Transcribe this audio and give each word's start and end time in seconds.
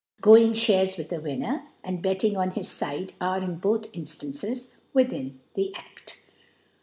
Going 0.19 0.55
Shares 0.55 0.97
with 0.97 1.11
rheWmfter, 1.11 1.61
and 1.83 2.01
Bectibg 2.03 2.35
on. 2.35 2.51
his^ 2.53 2.65
Side, 2.65 3.13
are, 3.21 3.39
in^both 3.39 3.87
In. 3.93 4.05
•ftancesv 4.05 4.73
withm 4.95 5.35
the 5.53 5.75
Aft. 5.75 6.17